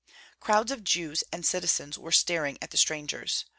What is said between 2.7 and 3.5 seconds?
the strangers.